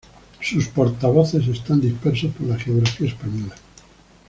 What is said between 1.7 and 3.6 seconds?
dispersos por la geografía española.